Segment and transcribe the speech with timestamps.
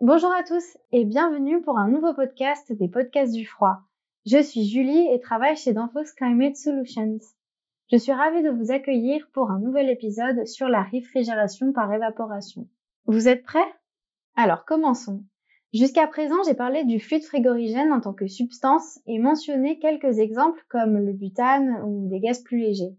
[0.00, 3.78] Bonjour à tous et bienvenue pour un nouveau podcast des podcasts du froid.
[4.26, 7.18] Je suis Julie et travaille chez Danfoss Climate Solutions.
[7.90, 12.68] Je suis ravie de vous accueillir pour un nouvel épisode sur la réfrigération par évaporation.
[13.06, 13.74] Vous êtes prêts?
[14.36, 15.24] Alors commençons.
[15.74, 20.64] Jusqu'à présent, j'ai parlé du fluide frigorigène en tant que substance et mentionné quelques exemples
[20.68, 22.96] comme le butane ou des gaz plus légers.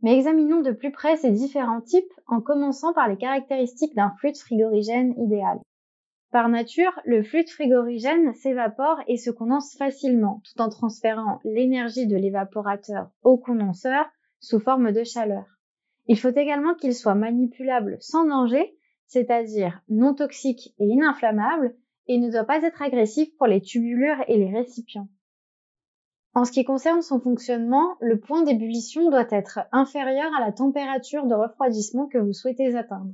[0.00, 4.38] Mais examinons de plus près ces différents types en commençant par les caractéristiques d'un fluide
[4.38, 5.60] frigorigène idéal.
[6.30, 12.16] Par nature, le fluide frigorigène s'évapore et se condense facilement tout en transférant l'énergie de
[12.16, 14.06] l'évaporateur au condenseur
[14.38, 15.44] sous forme de chaleur.
[16.06, 21.74] Il faut également qu'il soit manipulable sans danger, c'est-à-dire non toxique et ininflammable,
[22.06, 25.08] et ne doit pas être agressif pour les tubulures et les récipients.
[26.34, 31.26] En ce qui concerne son fonctionnement, le point d'ébullition doit être inférieur à la température
[31.26, 33.12] de refroidissement que vous souhaitez atteindre.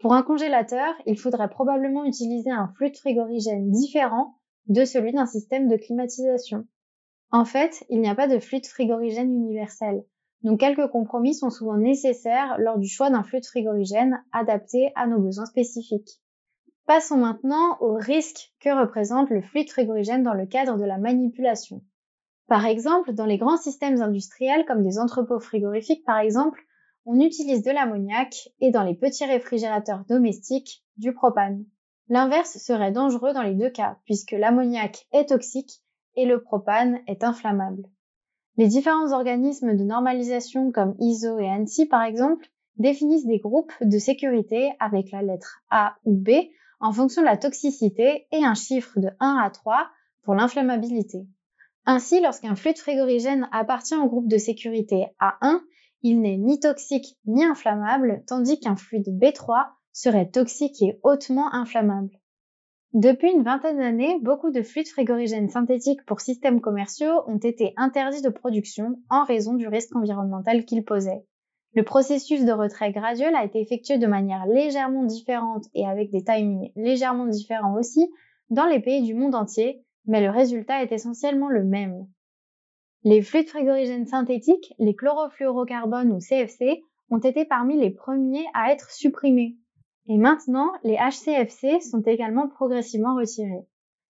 [0.00, 4.34] Pour un congélateur, il faudrait probablement utiliser un fluide frigorigène différent
[4.66, 6.66] de celui d'un système de climatisation.
[7.30, 10.02] En fait, il n'y a pas de fluide frigorigène universel,
[10.42, 15.20] donc quelques compromis sont souvent nécessaires lors du choix d'un fluide frigorigène adapté à nos
[15.20, 16.20] besoins spécifiques.
[16.86, 21.82] Passons maintenant aux risques que représente le fluide frigorigène dans le cadre de la manipulation.
[22.46, 26.64] Par exemple, dans les grands systèmes industriels comme des entrepôts frigorifiques par exemple,
[27.04, 31.64] on utilise de l'ammoniac et dans les petits réfrigérateurs domestiques, du propane.
[32.08, 35.80] L'inverse serait dangereux dans les deux cas, puisque l'ammoniac est toxique
[36.16, 37.84] et le propane est inflammable.
[38.56, 43.98] Les différents organismes de normalisation comme ISO et ANSI par exemple définissent des groupes de
[43.98, 46.30] sécurité avec la lettre A ou B
[46.80, 49.88] en fonction de la toxicité et un chiffre de 1 à 3
[50.22, 51.26] pour l'inflammabilité.
[51.86, 55.60] Ainsi, lorsqu'un fluide frigorigène appartient au groupe de sécurité A1,
[56.02, 62.20] il n'est ni toxique ni inflammable, tandis qu'un fluide B3 serait toxique et hautement inflammable.
[62.92, 68.22] Depuis une vingtaine d'années, beaucoup de fluides frigorigènes synthétiques pour systèmes commerciaux ont été interdits
[68.22, 71.24] de production en raison du risque environnemental qu'ils posaient.
[71.74, 76.24] Le processus de retrait graduel a été effectué de manière légèrement différente et avec des
[76.24, 78.10] timings légèrement différents aussi
[78.48, 82.08] dans les pays du monde entier, mais le résultat est essentiellement le même.
[83.02, 88.90] Les fluides frigorigènes synthétiques, les chlorofluorocarbones ou CFC, ont été parmi les premiers à être
[88.90, 89.56] supprimés.
[90.06, 93.66] Et maintenant, les HCFC sont également progressivement retirés.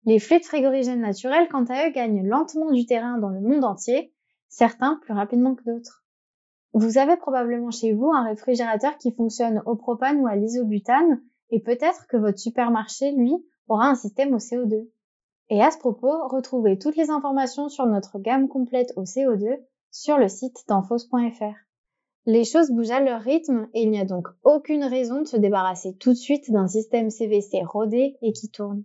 [0.05, 4.13] Les fluides frigorigènes naturels, quant à eux, gagnent lentement du terrain dans le monde entier,
[4.49, 6.03] certains plus rapidement que d'autres.
[6.73, 11.59] Vous avez probablement chez vous un réfrigérateur qui fonctionne au propane ou à l'isobutane, et
[11.59, 13.33] peut-être que votre supermarché, lui,
[13.67, 14.87] aura un système au CO2.
[15.49, 19.59] Et à ce propos, retrouvez toutes les informations sur notre gamme complète au CO2
[19.91, 21.55] sur le site d'enfos.fr.
[22.25, 25.37] Les choses bougent à leur rythme et il n'y a donc aucune raison de se
[25.37, 28.83] débarrasser tout de suite d'un système CVC rodé et qui tourne.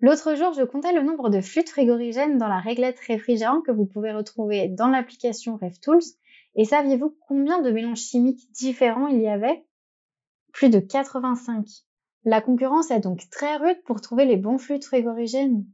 [0.00, 3.86] L'autre jour, je comptais le nombre de flûtes frigorigènes dans la réglette réfrigérant que vous
[3.86, 6.02] pouvez retrouver dans l'application RevTools.
[6.56, 9.64] Et saviez-vous combien de mélanges chimiques différents il y avait?
[10.52, 11.64] Plus de 85.
[12.24, 15.64] La concurrence est donc très rude pour trouver les bons fluides frigorigènes.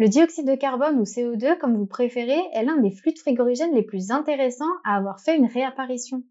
[0.00, 3.82] Le dioxyde de carbone ou CO2, comme vous préférez, est l'un des fluides frigorigènes les
[3.82, 6.22] plus intéressants à avoir fait une réapparition.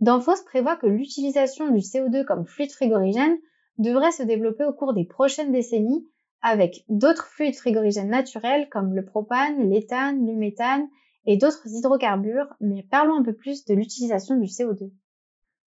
[0.00, 3.38] Danfoss prévoit que l'utilisation du CO2 comme fluide frigorigène
[3.78, 6.04] devrait se développer au cours des prochaines décennies
[6.42, 10.88] avec d'autres fluides frigorigènes naturels comme le propane, l'éthane, le méthane
[11.24, 14.90] et d'autres hydrocarbures, mais parlons un peu plus de l'utilisation du CO2.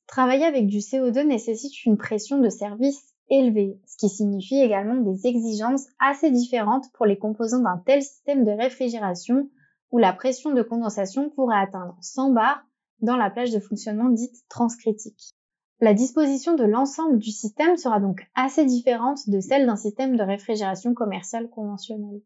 [0.05, 5.27] Travailler avec du CO2 nécessite une pression de service élevé, ce qui signifie également des
[5.27, 9.49] exigences assez différentes pour les composants d'un tel système de réfrigération
[9.91, 12.63] où la pression de condensation pourrait atteindre 100 bars
[13.01, 15.35] dans la plage de fonctionnement dite transcritique.
[15.79, 20.23] La disposition de l'ensemble du système sera donc assez différente de celle d'un système de
[20.23, 22.21] réfrigération commerciale conventionnel.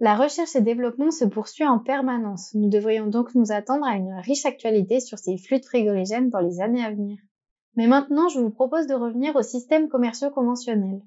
[0.00, 2.52] La recherche et développement se poursuit en permanence.
[2.54, 6.60] Nous devrions donc nous attendre à une riche actualité sur ces fluides frigorigènes dans les
[6.60, 7.18] années à venir.
[7.76, 11.02] Mais maintenant, je vous propose de revenir aux systèmes commerciaux conventionnels.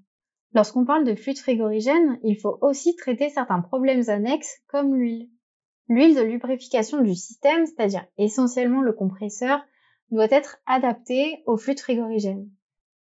[0.53, 5.29] Lorsqu'on parle de fluide frigorigène, il faut aussi traiter certains problèmes annexes comme l'huile.
[5.89, 9.61] L'huile de lubrification du système, c'est-à-dire essentiellement le compresseur,
[10.11, 12.49] doit être adaptée au fluide frigorigène.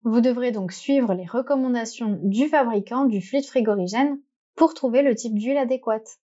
[0.03, 4.21] Vous devrez donc suivre les recommandations du fabricant du fluide frigorigène
[4.55, 6.19] pour trouver le type d'huile adéquate.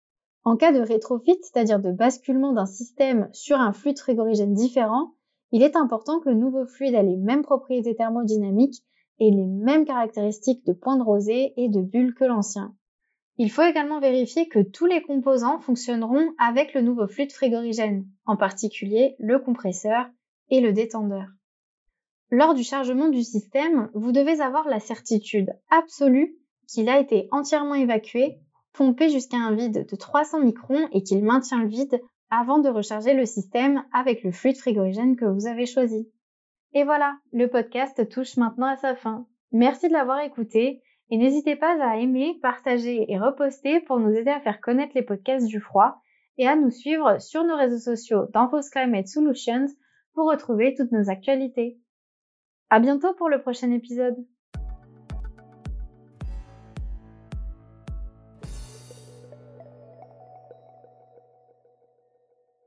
[0.45, 5.16] En cas de rétrofit, c'est-à-dire de basculement d'un système sur un fluide frigorigène différent,
[5.53, 8.83] il est important que le nouveau fluide ait les mêmes propriétés thermodynamiques
[9.19, 12.75] et les mêmes caractéristiques de point de rosée et de bulle que l'ancien.
[13.39, 18.37] Il faut également vérifier que tous les composants fonctionneront avec le nouveau fluide frigorigène, en
[18.37, 20.07] particulier le compresseur
[20.49, 21.27] et le détendeur.
[22.31, 27.75] Lors du chargement du système, vous devez avoir la certitude absolue qu'il a été entièrement
[27.75, 28.39] évacué,
[28.73, 32.01] pompé jusqu'à un vide de 300 microns et qu'il maintient le vide
[32.31, 36.11] avant de recharger le système avec le fluide frigorigène que vous avez choisi.
[36.73, 39.27] Et voilà, le podcast touche maintenant à sa fin.
[39.53, 44.31] Merci de l'avoir écouté et n'hésitez pas à aimer, partager et reposter pour nous aider
[44.31, 46.03] à faire connaître les podcasts du froid
[46.39, 49.67] et à nous suivre sur nos réseaux sociaux d'Enfos Climate Solutions
[50.15, 51.79] pour retrouver toutes nos actualités.
[52.69, 54.17] À bientôt pour le prochain épisode.